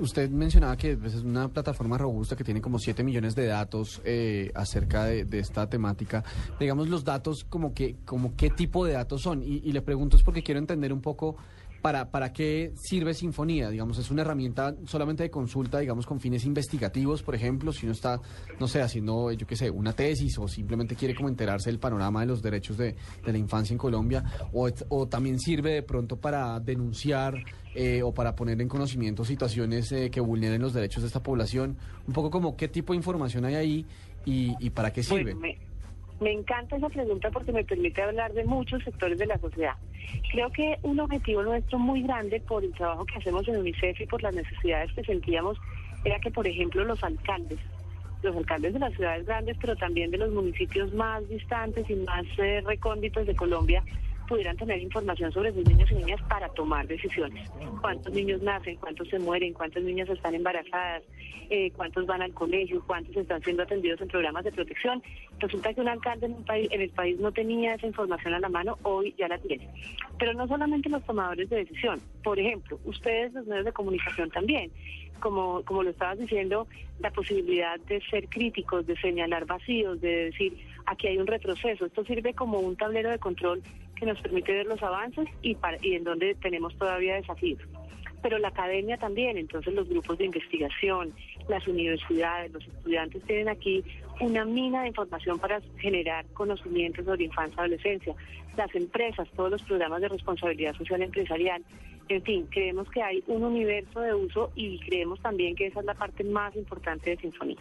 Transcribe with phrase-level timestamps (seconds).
[0.00, 4.00] usted mencionaba que pues, es una plataforma robusta que tiene como 7 millones de datos
[4.04, 6.24] eh, acerca de, de, esta temática.
[6.58, 9.42] Digamos, los datos, como que, como qué tipo de datos son.
[9.42, 11.36] Y, y le pregunto es porque quiero entender un poco
[11.86, 13.70] ¿Para, ¿Para qué sirve Sinfonía?
[13.70, 17.92] Digamos, es una herramienta solamente de consulta, digamos, con fines investigativos, por ejemplo, si uno
[17.92, 18.20] está,
[18.58, 22.22] no sé, haciendo, yo qué sé, una tesis o simplemente quiere como enterarse del panorama
[22.22, 26.16] de los derechos de, de la infancia en Colombia, o, o, también sirve de pronto
[26.16, 27.36] para denunciar
[27.76, 31.76] eh, o para poner en conocimiento situaciones eh, que vulneren los derechos de esta población.
[32.04, 33.86] Un poco como qué tipo de información hay ahí
[34.24, 35.34] y, y para qué sirve.
[35.34, 35.65] Bueno, me...
[36.20, 39.74] Me encanta esa pregunta porque me permite hablar de muchos sectores de la sociedad.
[40.30, 44.06] Creo que un objetivo nuestro muy grande por el trabajo que hacemos en UNICEF y
[44.06, 45.58] por las necesidades que sentíamos
[46.04, 47.58] era que, por ejemplo, los alcaldes,
[48.22, 52.24] los alcaldes de las ciudades grandes, pero también de los municipios más distantes y más
[52.38, 53.82] eh, recónditos de Colombia,
[54.26, 57.48] pudieran tener información sobre sus niños y niñas para tomar decisiones.
[57.80, 61.02] Cuántos niños nacen, cuántos se mueren, cuántas niñas están embarazadas,
[61.48, 65.02] eh, cuántos van al colegio, cuántos están siendo atendidos en programas de protección.
[65.38, 68.40] Resulta que un alcalde en, un país, en el país no tenía esa información a
[68.40, 69.68] la mano, hoy ya la tiene.
[70.18, 74.70] Pero no solamente los tomadores de decisión, por ejemplo, ustedes los medios de comunicación también,
[75.16, 76.66] como, como lo estabas diciendo,
[77.00, 80.56] la posibilidad de ser críticos, de señalar vacíos, de decir,
[80.86, 81.86] aquí hay un retroceso.
[81.86, 83.62] Esto sirve como un tablero de control
[83.96, 87.60] que nos permite ver los avances y, para, y en donde tenemos todavía desafíos.
[88.22, 91.12] Pero la academia también, entonces los grupos de investigación,
[91.48, 93.84] las universidades, los estudiantes tienen aquí
[94.20, 98.14] una mina de información para generar conocimientos sobre infancia y adolescencia.
[98.56, 101.62] Las empresas, todos los programas de responsabilidad social empresarial.
[102.08, 105.86] En fin, creemos que hay un universo de uso y creemos también que esa es
[105.86, 107.58] la parte más importante de Sinfonía.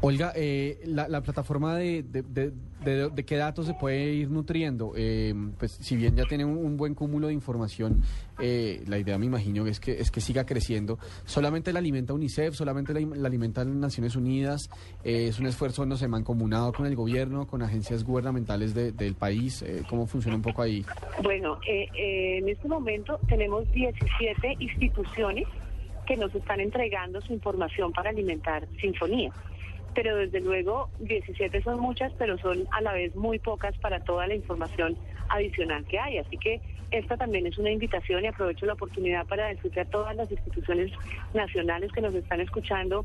[0.00, 4.92] Olga, eh, la, la, plataforma de, de, de, de, qué datos se puede ir nutriendo,
[4.96, 8.02] eh, pues si bien ya tiene un, buen cúmulo de información,
[8.40, 10.98] eh, la idea me imagino es que es que siga creciendo.
[11.24, 14.70] Solamente la alimenta UNICEF, solamente la, la alimentan Naciones Unidas.
[15.02, 19.64] Eh, es un esfuerzo no sé mancomunado con el gobierno, con agencias gubernamentales del país.
[19.90, 20.84] ¿Cómo funciona un poco ahí?
[21.24, 25.48] Bueno, en este momento tenemos 17 instituciones
[26.06, 29.32] que nos están entregando su información para alimentar Sinfonía
[29.94, 34.26] pero desde luego 17 son muchas, pero son a la vez muy pocas para toda
[34.26, 34.96] la información
[35.28, 36.18] adicional que hay.
[36.18, 40.16] Así que esta también es una invitación y aprovecho la oportunidad para decirle a todas
[40.16, 40.92] las instituciones
[41.34, 43.04] nacionales que nos están escuchando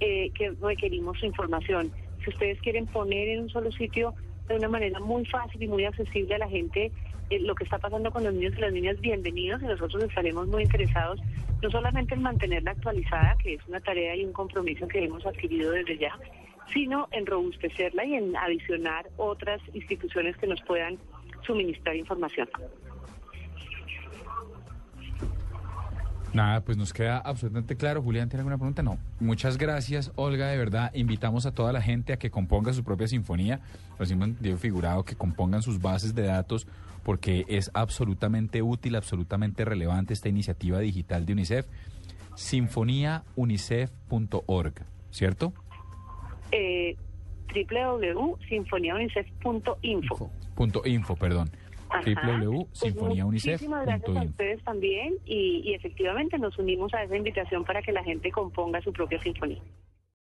[0.00, 1.92] eh, que requerimos su información.
[2.22, 4.14] Si ustedes quieren poner en un solo sitio
[4.48, 6.92] de una manera muy fácil y muy accesible a la gente
[7.30, 10.46] eh, lo que está pasando con los niños y las niñas, bienvenidos y nosotros estaremos
[10.48, 11.20] muy interesados
[11.62, 15.70] no solamente en mantenerla actualizada, que es una tarea y un compromiso que hemos adquirido
[15.70, 16.18] desde ya,
[16.72, 20.98] sino en robustecerla y en adicionar otras instituciones que nos puedan
[21.46, 22.48] suministrar información.
[26.34, 28.02] Nada, pues nos queda absolutamente claro.
[28.02, 28.82] Julián, ¿tiene alguna pregunta?
[28.82, 28.98] No.
[29.20, 30.90] Muchas gracias, Olga, de verdad.
[30.92, 33.60] Invitamos a toda la gente a que componga su propia sinfonía,
[34.00, 34.06] lo
[34.40, 36.66] Diego figurado, que compongan sus bases de datos,
[37.04, 41.66] porque es absolutamente útil, absolutamente relevante esta iniciativa digital de UNICEF.
[42.34, 44.74] Sinfoníaunicef.org,
[45.10, 45.52] ¿cierto?
[46.50, 46.96] Eh,
[47.54, 50.30] www.sinfoniaunicef.info.
[50.56, 51.48] Punto info, perdón
[52.00, 53.52] www.sinfoniaunicef.info.
[53.52, 57.92] Muchísimas gracias a ustedes también y, y efectivamente nos unimos a esa invitación para que
[57.92, 59.60] la gente componga su propia sinfonía.